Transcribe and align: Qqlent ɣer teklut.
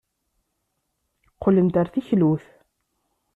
Qqlent 1.33 1.75
ɣer 1.77 1.87
teklut. 1.93 2.45